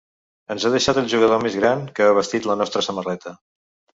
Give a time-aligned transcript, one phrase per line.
[0.53, 3.37] Ens ha deixat el jugador més gran que ha vestit la nostra samarreta.